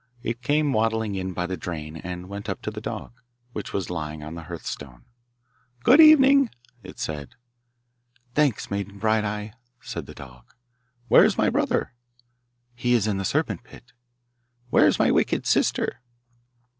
[0.23, 3.13] It came waddling in by the drain, and went up to the dog,
[3.53, 5.05] which was lying on the hearth stone.
[5.83, 6.49] 'Good evening,'
[6.81, 7.35] it said.
[8.33, 10.55] 'Thanks, Maiden Bright eye,' said the dog.
[11.07, 11.93] 'Where is my brother?'
[12.73, 13.91] 'He is in the serpent pit.'
[14.71, 16.01] 'Where is my wicked sister?